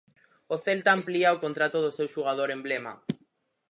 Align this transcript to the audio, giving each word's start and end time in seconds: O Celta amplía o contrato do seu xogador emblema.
O 0.53 0.55
Celta 0.65 0.89
amplía 0.97 1.35
o 1.35 1.41
contrato 1.45 1.77
do 1.81 1.95
seu 1.97 2.07
xogador 2.15 2.49
emblema. 2.57 2.93